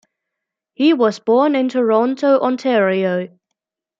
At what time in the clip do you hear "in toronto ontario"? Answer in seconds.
1.55-3.27